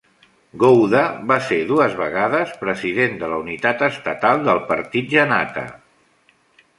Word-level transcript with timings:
Gowda 0.61 1.01
va 1.31 1.35
ser 1.49 1.57
dues 1.71 1.91
vegades 1.99 2.55
president 2.63 3.13
de 3.23 3.29
la 3.33 3.37
unitat 3.43 3.83
estatal 3.89 4.41
del 4.49 4.63
Partit 4.73 5.13
Janata. 5.13 5.67